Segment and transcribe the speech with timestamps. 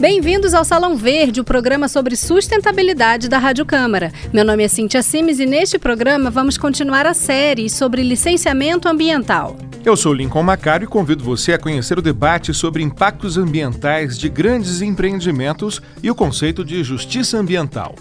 [0.00, 4.10] Bem-vindos ao Salão Verde, o programa sobre sustentabilidade da Rádio Câmara.
[4.32, 9.58] Meu nome é Cintia Simes e neste programa vamos continuar a série sobre licenciamento ambiental.
[9.84, 14.30] Eu sou Lincoln Macário e convido você a conhecer o debate sobre impactos ambientais de
[14.30, 17.94] grandes empreendimentos e o conceito de justiça ambiental.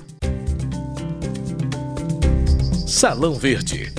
[2.88, 3.92] Salão Verde.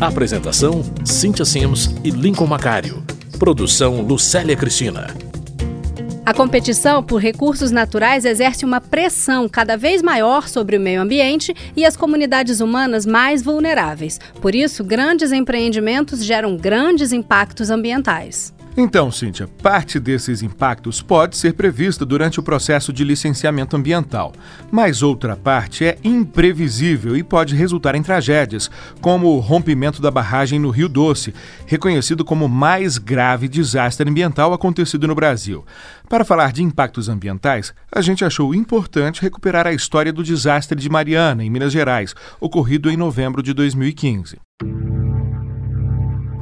[0.00, 3.04] Apresentação: Cintia Sims e Lincoln Macário.
[3.38, 5.14] Produção: Lucélia Cristina.
[6.26, 11.54] A competição por recursos naturais exerce uma pressão cada vez maior sobre o meio ambiente
[11.76, 14.18] e as comunidades humanas mais vulneráveis.
[14.42, 18.55] Por isso, grandes empreendimentos geram grandes impactos ambientais.
[18.78, 24.34] Então, Cíntia, parte desses impactos pode ser prevista durante o processo de licenciamento ambiental,
[24.70, 30.58] mas outra parte é imprevisível e pode resultar em tragédias, como o rompimento da barragem
[30.58, 31.32] no Rio Doce,
[31.64, 35.64] reconhecido como o mais grave desastre ambiental acontecido no Brasil.
[36.06, 40.90] Para falar de impactos ambientais, a gente achou importante recuperar a história do desastre de
[40.90, 44.36] Mariana, em Minas Gerais, ocorrido em novembro de 2015.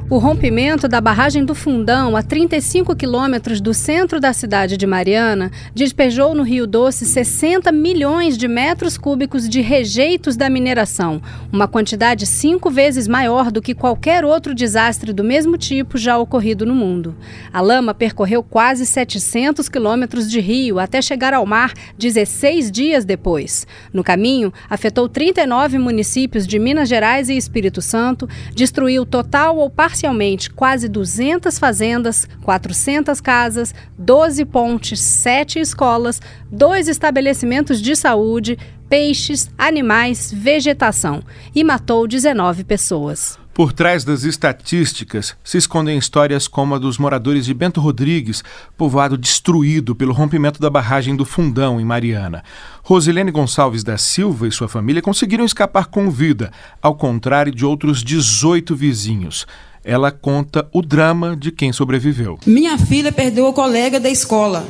[0.07, 5.49] O rompimento da barragem do Fundão, a 35 quilômetros do centro da cidade de Mariana,
[5.73, 11.19] despejou no Rio Doce 60 milhões de metros cúbicos de rejeitos da mineração,
[11.51, 16.67] uma quantidade cinco vezes maior do que qualquer outro desastre do mesmo tipo já ocorrido
[16.67, 17.15] no mundo.
[17.51, 23.65] A lama percorreu quase 700 quilômetros de rio até chegar ao mar 16 dias depois.
[23.91, 29.94] No caminho, afetou 39 municípios de Minas Gerais e Espírito Santo, destruiu total ou parcialmente
[29.95, 38.57] parcialmente quase 200 fazendas, 400 casas, 12 pontes, 7 escolas, dois estabelecimentos de saúde,
[38.89, 41.23] peixes, animais, vegetação
[41.55, 43.39] e matou 19 pessoas.
[43.55, 48.43] Por trás das estatísticas se escondem histórias como a dos moradores de Bento Rodrigues,
[48.75, 52.43] povoado destruído pelo rompimento da barragem do Fundão, em Mariana.
[52.83, 56.51] Rosilene Gonçalves da Silva e sua família conseguiram escapar com vida,
[56.81, 59.47] ao contrário de outros 18 vizinhos
[59.85, 62.39] ela conta o drama de quem sobreviveu.
[62.45, 64.67] Minha filha perdeu o colega da escola.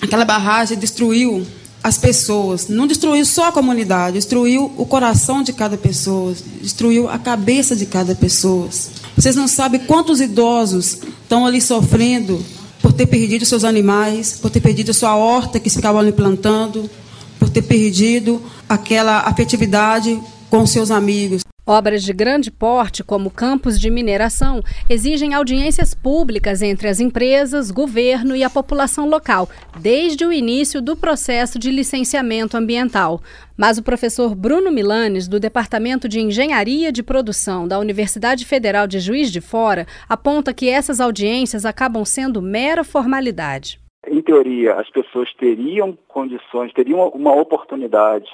[0.00, 1.44] Aquela barragem destruiu
[1.82, 7.18] as pessoas, não destruiu só a comunidade, destruiu o coração de cada pessoa, destruiu a
[7.18, 8.68] cabeça de cada pessoa.
[9.16, 12.44] Vocês não sabem quantos idosos estão ali sofrendo
[12.82, 16.90] por ter perdido seus animais, por ter perdido sua horta que ficavam ali plantando,
[17.38, 21.47] por ter perdido aquela afetividade com seus amigos.
[21.70, 28.34] Obras de grande porte, como campos de mineração, exigem audiências públicas entre as empresas, governo
[28.34, 29.46] e a população local,
[29.78, 33.20] desde o início do processo de licenciamento ambiental.
[33.54, 38.98] Mas o professor Bruno Milanes, do Departamento de Engenharia de Produção da Universidade Federal de
[38.98, 43.78] Juiz de Fora, aponta que essas audiências acabam sendo mera formalidade.
[44.10, 48.30] Em teoria, as pessoas teriam condições, teriam uma oportunidade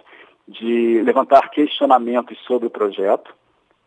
[0.46, 3.34] de levantar questionamentos sobre o projeto,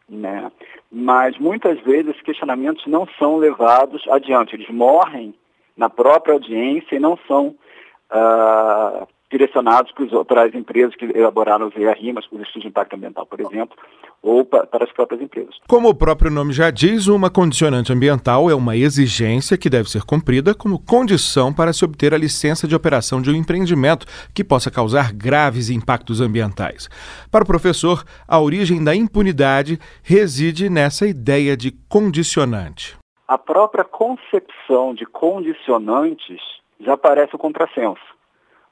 [0.09, 0.51] né?
[0.91, 5.33] mas muitas vezes esses questionamentos não são levados adiante, eles morrem
[5.75, 7.55] na própria audiência e não são
[8.11, 9.91] uh, direcionados
[10.27, 13.77] para as empresas que elaboraram os ERIMAS, os estudos de impacto ambiental, por exemplo,
[14.21, 15.55] ou para as próprias empresas.
[15.67, 20.03] Como o próprio nome já diz, uma condicionante ambiental é uma exigência que deve ser
[20.03, 24.71] cumprida como condição para se obter a licença de operação de um empreendimento que possa
[24.71, 26.89] causar graves impactos ambientais.
[27.29, 32.97] Para o professor, a origem da impunidade reside nessa ideia de condicionante.
[33.27, 36.39] A própria concepção de condicionantes
[36.79, 38.17] já parece o contrassenso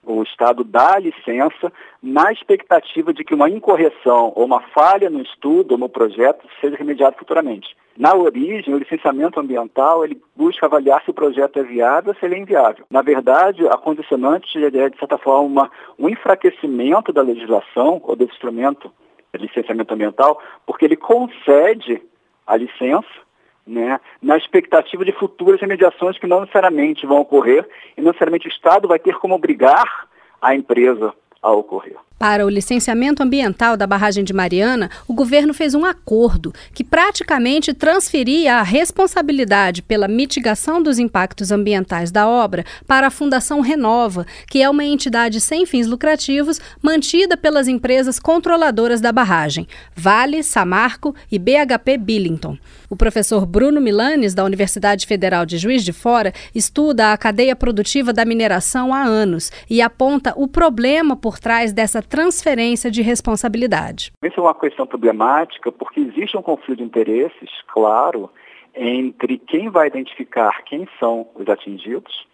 [0.05, 1.71] o Estado dá licença
[2.01, 6.77] na expectativa de que uma incorreção ou uma falha no estudo ou no projeto seja
[6.77, 7.75] remediada futuramente.
[7.97, 12.25] Na origem, o licenciamento ambiental ele busca avaliar se o projeto é viável ou se
[12.25, 12.85] ele é inviável.
[12.89, 18.91] Na verdade, a condicionante é, de certa forma, um enfraquecimento da legislação ou do instrumento
[19.33, 22.01] de licenciamento ambiental, porque ele concede
[22.45, 23.24] a licença
[23.65, 27.67] né, na expectativa de futuras remediações que não necessariamente vão ocorrer
[27.97, 30.07] e não necessariamente o Estado vai ter como obrigar
[30.41, 31.97] a empresa a ocorrer.
[32.17, 37.73] Para o licenciamento ambiental da barragem de Mariana, o governo fez um acordo que praticamente
[37.73, 44.61] transferia a responsabilidade pela mitigação dos impactos ambientais da obra para a Fundação Renova, que
[44.61, 51.37] é uma entidade sem fins lucrativos mantida pelas empresas controladoras da barragem, Vale, Samarco e
[51.37, 52.57] BHP Billington.
[52.89, 58.13] O professor Bruno Milanes, da Universidade Federal de Juiz de Fora, estuda a cadeia produtiva
[58.13, 64.11] da mineração há anos e aponta o problema por trás dessa transferência de responsabilidade.
[64.23, 68.29] Isso é uma questão problemática porque existe um conflito de interesses, claro,
[68.75, 72.27] entre quem vai identificar quem são os atingidos,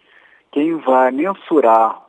[0.50, 2.02] quem vai mensurar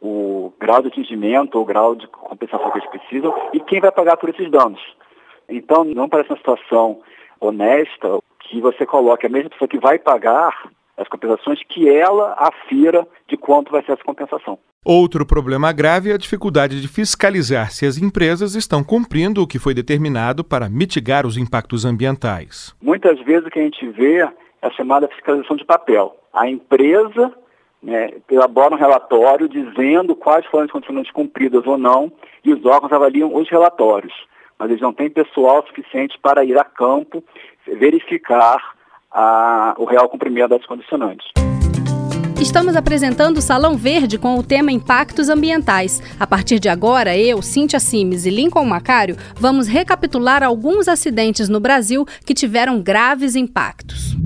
[0.00, 3.92] o grau de atingimento ou o grau de compensação que eles precisam e quem vai
[3.92, 4.80] pagar por esses danos.
[5.48, 7.00] Então, não parece uma situação
[7.40, 13.06] honesta que você coloque a mesma pessoa que vai pagar as compensações, que ela afira
[13.26, 14.58] de quanto vai ser essa compensação.
[14.84, 19.58] Outro problema grave é a dificuldade de fiscalizar se as empresas estão cumprindo o que
[19.58, 22.74] foi determinado para mitigar os impactos ambientais.
[22.80, 24.32] Muitas vezes o que a gente vê é
[24.62, 26.16] a chamada fiscalização de papel.
[26.32, 27.30] A empresa
[27.82, 32.10] né, elabora um relatório dizendo quais foram as condições cumpridas ou não,
[32.42, 34.14] e os órgãos avaliam os relatórios.
[34.58, 37.22] Mas eles não têm pessoal suficiente para ir a campo
[37.66, 38.74] verificar
[39.10, 41.30] a, o real cumprimento das condicionantes.
[42.40, 46.02] Estamos apresentando o Salão Verde com o tema Impactos Ambientais.
[46.18, 51.60] A partir de agora, eu, Cíntia Simes e Lincoln Macário vamos recapitular alguns acidentes no
[51.60, 54.16] Brasil que tiveram graves impactos.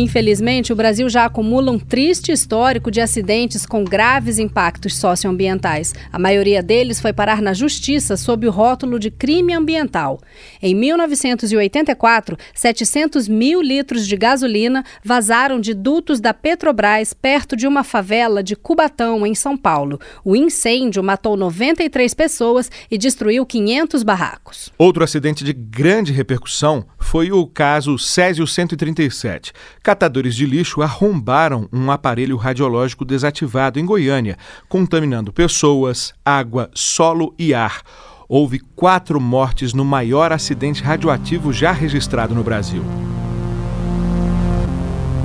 [0.00, 5.92] Infelizmente, o Brasil já acumula um triste histórico de acidentes com graves impactos socioambientais.
[6.10, 10.18] A maioria deles foi parar na justiça sob o rótulo de crime ambiental.
[10.62, 17.84] Em 1984, 700 mil litros de gasolina vazaram de dutos da Petrobras perto de uma
[17.84, 20.00] favela de Cubatão, em São Paulo.
[20.24, 24.72] O incêndio matou 93 pessoas e destruiu 500 barracos.
[24.78, 29.52] Outro acidente de grande repercussão foi o caso Césio 137
[29.90, 34.36] Catadores de lixo arrombaram um aparelho radiológico desativado em Goiânia,
[34.68, 37.82] contaminando pessoas, água, solo e ar.
[38.28, 42.84] Houve quatro mortes no maior acidente radioativo já registrado no Brasil.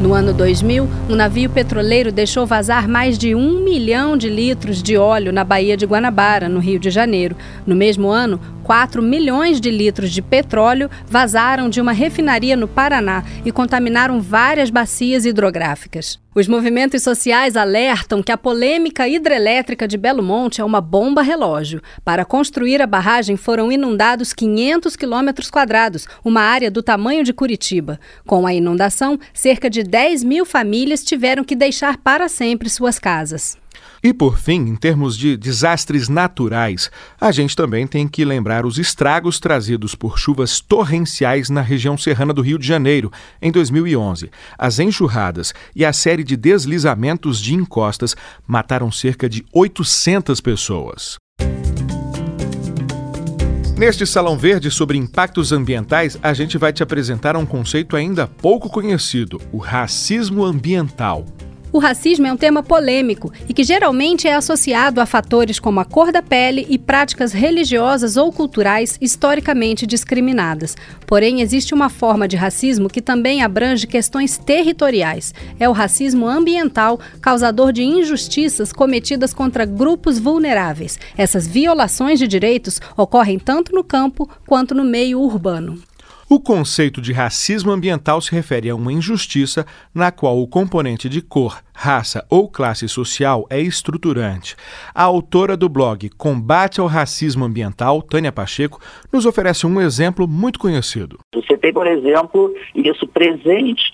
[0.01, 4.97] No ano 2000, um navio petroleiro deixou vazar mais de um milhão de litros de
[4.97, 7.35] óleo na Baía de Guanabara, no Rio de Janeiro.
[7.65, 13.23] No mesmo ano, 4 milhões de litros de petróleo vazaram de uma refinaria no Paraná
[13.45, 16.19] e contaminaram várias bacias hidrográficas.
[16.33, 21.79] Os movimentos sociais alertam que a polêmica hidrelétrica de Belo Monte é uma bomba relógio.
[22.03, 27.99] Para construir a barragem foram inundados 500 quilômetros quadrados, uma área do tamanho de Curitiba.
[28.25, 33.63] Com a inundação, cerca de 10 mil famílias tiveram que deixar para sempre suas casas.
[34.03, 38.77] E por fim, em termos de desastres naturais, a gente também tem que lembrar os
[38.77, 43.11] estragos trazidos por chuvas torrenciais na região serrana do Rio de Janeiro
[43.41, 44.29] em 2011.
[44.57, 48.15] As enxurradas e a série de deslizamentos de encostas
[48.47, 51.17] mataram cerca de 800 pessoas.
[53.77, 58.69] Neste Salão Verde sobre impactos ambientais, a gente vai te apresentar um conceito ainda pouco
[58.69, 61.25] conhecido: o racismo ambiental.
[61.75, 65.83] O racismo é um tema polêmico e que geralmente é associado a fatores como a
[65.83, 70.77] cor da pele e práticas religiosas ou culturais historicamente discriminadas.
[71.05, 75.33] Porém, existe uma forma de racismo que também abrange questões territoriais.
[75.59, 80.97] É o racismo ambiental, causador de injustiças cometidas contra grupos vulneráveis.
[81.17, 85.77] Essas violações de direitos ocorrem tanto no campo quanto no meio urbano.
[86.27, 89.63] O conceito de racismo ambiental se refere a uma injustiça
[89.93, 94.55] na qual o componente de cor, raça ou classe social é estruturante.
[94.93, 98.81] A autora do blog Combate ao Racismo Ambiental, Tânia Pacheco,
[99.13, 101.19] nos oferece um exemplo muito conhecido.
[101.31, 103.93] Você tem, por exemplo, isso presente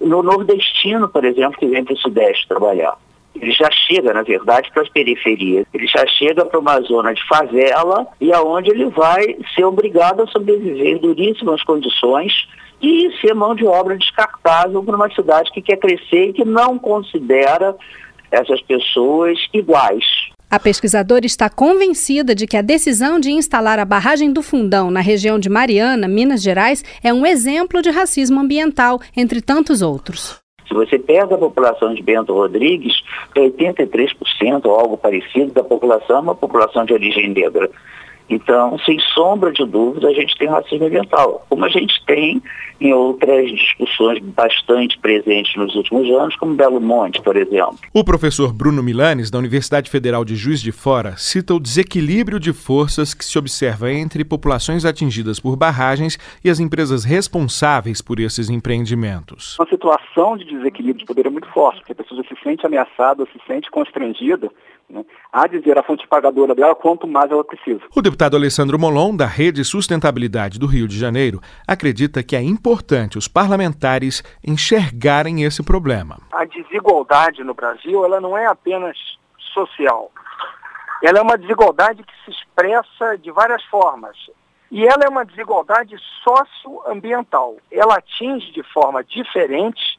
[0.00, 2.96] no nordestino, por exemplo, que vem para o Sudeste trabalhar.
[3.34, 5.66] Ele já chega, na verdade, para as periferias.
[5.72, 10.26] Ele já chega para uma zona de favela e aonde ele vai ser obrigado a
[10.26, 12.32] sobreviver em duríssimas condições
[12.82, 16.78] e ser mão de obra descartável para uma cidade que quer crescer e que não
[16.78, 17.76] considera
[18.30, 20.04] essas pessoas iguais.
[20.50, 25.00] A pesquisadora está convencida de que a decisão de instalar a barragem do Fundão na
[25.00, 30.41] região de Mariana, Minas Gerais, é um exemplo de racismo ambiental, entre tantos outros.
[30.72, 33.02] Se você pega a população de Bento Rodrigues,
[33.36, 37.70] 83% ou algo parecido da população é uma população de origem negra.
[38.32, 42.42] Então, sem sombra de dúvida, a gente tem racismo ambiental, como a gente tem
[42.80, 47.78] em outras discussões bastante presentes nos últimos anos, como Belo Monte, por exemplo.
[47.92, 52.52] O professor Bruno Milanes, da Universidade Federal de Juiz de Fora, cita o desequilíbrio de
[52.52, 58.48] forças que se observa entre populações atingidas por barragens e as empresas responsáveis por esses
[58.48, 59.56] empreendimentos.
[59.58, 63.24] Uma situação de desequilíbrio de poder é muito forte, porque a pessoa se sente ameaçada,
[63.26, 64.50] se sente constrangida
[64.92, 67.80] né, a dizer à fonte pagadora dela quanto mais ela precisa.
[67.96, 73.18] O deputado Alessandro Molon, da Rede Sustentabilidade do Rio de Janeiro, acredita que é importante
[73.18, 76.18] os parlamentares enxergarem esse problema.
[76.30, 78.96] A desigualdade no Brasil ela não é apenas
[79.52, 80.12] social.
[81.02, 84.16] Ela é uma desigualdade que se expressa de várias formas.
[84.70, 87.56] E ela é uma desigualdade socioambiental.
[87.72, 89.98] Ela atinge de forma diferente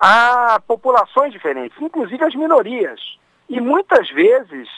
[0.00, 3.00] a populações diferentes, inclusive as minorias
[3.48, 4.68] E muitas vezes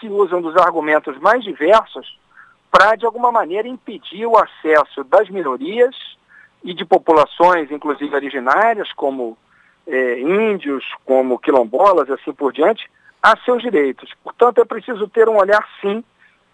[0.00, 2.18] se usam dos argumentos mais diversos
[2.70, 5.94] para, de alguma maneira, impedir o acesso das minorias
[6.62, 9.38] e de populações, inclusive originárias, como
[9.86, 12.90] é, índios, como quilombolas, assim por diante,
[13.22, 14.12] a seus direitos.
[14.22, 16.02] Portanto, é preciso ter um olhar, sim,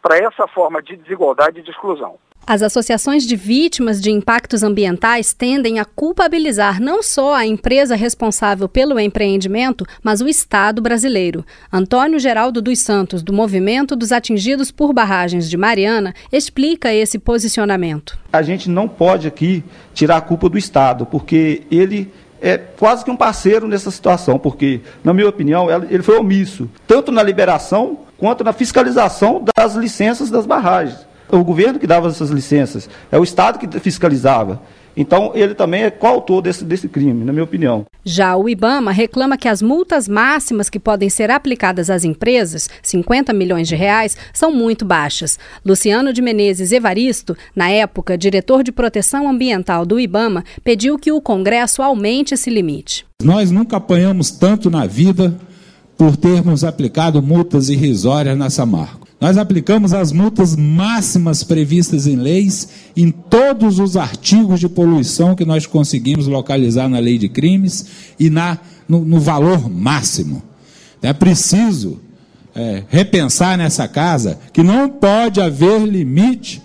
[0.02, 2.18] para essa forma de desigualdade e de exclusão.
[2.44, 8.68] As associações de vítimas de impactos ambientais tendem a culpabilizar não só a empresa responsável
[8.68, 11.46] pelo empreendimento, mas o Estado brasileiro.
[11.72, 18.18] Antônio Geraldo dos Santos, do Movimento dos Atingidos por Barragens de Mariana, explica esse posicionamento.
[18.32, 19.62] A gente não pode aqui
[19.94, 24.80] tirar a culpa do Estado, porque ele é quase que um parceiro nessa situação, porque,
[25.04, 30.44] na minha opinião, ele foi omisso, tanto na liberação quanto na fiscalização das licenças das
[30.44, 34.60] barragens o governo que dava essas licenças, é o Estado que fiscalizava.
[34.96, 37.86] Então, ele também é coautor desse, desse crime, na minha opinião.
[38.04, 43.32] Já o IBAMA reclama que as multas máximas que podem ser aplicadas às empresas, 50
[43.32, 45.38] milhões de reais, são muito baixas.
[45.64, 51.22] Luciano de Menezes Evaristo, na época diretor de proteção ambiental do IBAMA, pediu que o
[51.22, 53.06] Congresso aumente esse limite.
[53.22, 55.34] Nós nunca apanhamos tanto na vida
[55.96, 59.01] por termos aplicado multas irrisórias nessa marca.
[59.22, 65.44] Nós aplicamos as multas máximas previstas em leis em todos os artigos de poluição que
[65.44, 67.86] nós conseguimos localizar na lei de crimes
[68.18, 70.42] e na, no, no valor máximo.
[71.00, 72.00] É preciso
[72.52, 76.60] é, repensar nessa casa que não pode haver limite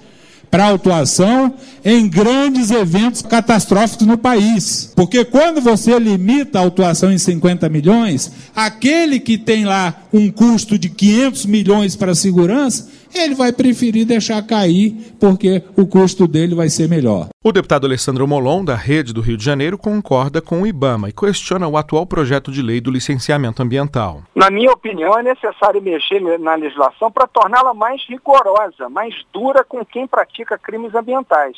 [0.49, 1.53] para autuação
[1.85, 4.91] em grandes eventos catastróficos no país.
[4.95, 10.77] Porque quando você limita a autuação em 50 milhões, aquele que tem lá um custo
[10.77, 16.55] de 500 milhões para a segurança, ele vai preferir deixar cair porque o custo dele
[16.55, 17.27] vai ser melhor.
[17.43, 21.13] O deputado Alessandro Molon, da Rede do Rio de Janeiro, concorda com o IBAMA e
[21.13, 24.23] questiona o atual projeto de lei do licenciamento ambiental.
[24.35, 29.85] Na minha opinião, é necessário mexer na legislação para torná-la mais rigorosa, mais dura com
[29.85, 31.57] quem pratica crimes ambientais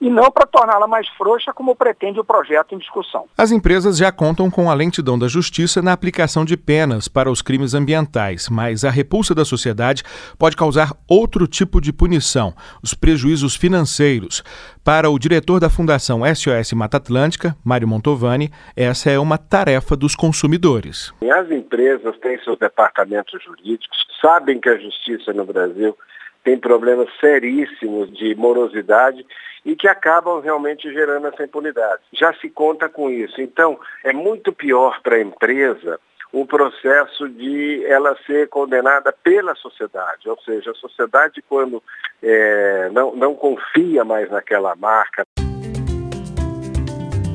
[0.00, 3.26] e não para torná-la mais frouxa, como pretende o projeto em discussão.
[3.36, 7.42] As empresas já contam com a lentidão da justiça na aplicação de penas para os
[7.42, 10.02] crimes ambientais, mas a repulsa da sociedade
[10.38, 14.42] pode causar outro tipo de punição, os prejuízos financeiros.
[14.84, 20.14] Para o diretor da Fundação SOS Mata Atlântica, Mário Montovani, essa é uma tarefa dos
[20.14, 21.12] consumidores.
[21.30, 25.96] As empresas têm seus departamentos jurídicos, sabem que a justiça no Brasil
[26.44, 29.24] tem problemas seríssimos de morosidade
[29.68, 32.00] e que acabam realmente gerando essa impunidade.
[32.14, 33.38] Já se conta com isso.
[33.38, 36.00] Então, é muito pior para a empresa
[36.32, 41.82] o processo de ela ser condenada pela sociedade, ou seja, a sociedade quando
[42.22, 45.26] é, não, não confia mais naquela marca.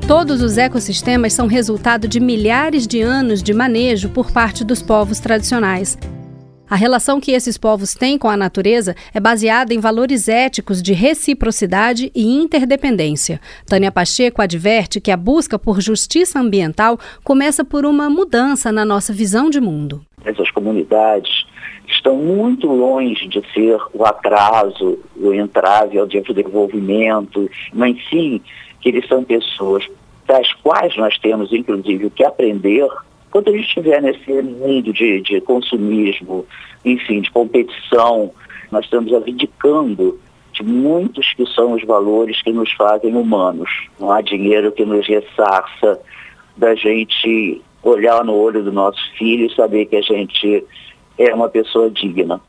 [0.08, 5.20] Todos os ecossistemas são resultado de milhares de anos de manejo por parte dos povos
[5.20, 5.98] tradicionais.
[6.74, 10.92] A relação que esses povos têm com a natureza é baseada em valores éticos de
[10.92, 13.40] reciprocidade e interdependência.
[13.68, 19.14] Tânia Pacheco adverte que a busca por justiça ambiental começa por uma mudança na nossa
[19.14, 20.04] visão de mundo.
[20.26, 21.46] Essas comunidades
[21.88, 28.42] estão muito longe de ser o atraso, o entrave ao desenvolvimento, mas sim
[28.82, 29.88] que eles são pessoas
[30.26, 32.90] das quais nós temos, inclusive, o que aprender
[33.34, 36.46] quando a gente estiver nesse mundo de, de consumismo,
[36.86, 38.32] enfim, de competição,
[38.72, 40.20] nós estamos abdicando
[40.52, 43.72] de muitos que são os valores que nos fazem humanos.
[44.00, 46.00] Não há dinheiro que nos ressarça
[46.56, 50.64] da gente olhar no olho do nosso filho e saber que a gente
[51.18, 52.40] é uma pessoa digna.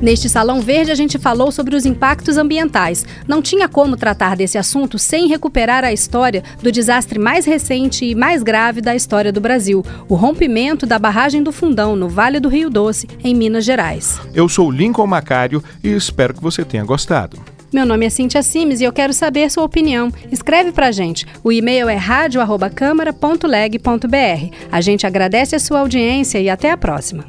[0.00, 3.06] Neste Salão Verde, a gente falou sobre os impactos ambientais.
[3.26, 8.14] Não tinha como tratar desse assunto sem recuperar a história do desastre mais recente e
[8.14, 12.50] mais grave da história do Brasil: o rompimento da barragem do Fundão, no Vale do
[12.50, 14.20] Rio Doce, em Minas Gerais.
[14.34, 17.38] Eu sou Lincoln Macário e espero que você tenha gostado.
[17.72, 20.12] Meu nome é Cintia Simes e eu quero saber sua opinião.
[20.30, 21.26] Escreve pra gente.
[21.42, 24.56] O e-mail é radio@câmara.leg.br.
[24.70, 27.24] A gente agradece a sua audiência e até a próxima.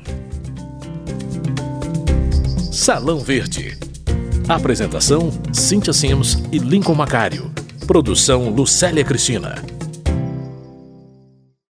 [2.77, 3.75] Salão Verde.
[4.47, 7.51] Apresentação: Cíntia Sims e Lincoln Macário.
[7.87, 9.55] Produção: Lucélia Cristina.